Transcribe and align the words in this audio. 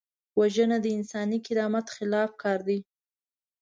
وژنه 0.39 0.77
د 0.81 0.85
انساني 0.97 1.39
کرامت 1.47 1.85
خلاف 1.95 2.29
کار 2.43 2.59
دی 2.67 2.79